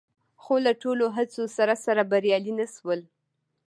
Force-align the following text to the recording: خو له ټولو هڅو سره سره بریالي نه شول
خو 0.41 0.53
له 0.65 0.71
ټولو 0.81 1.05
هڅو 1.15 1.43
سره 1.57 1.73
سره 1.85 2.01
بریالي 2.11 2.53
نه 2.59 2.67
شول 2.75 2.99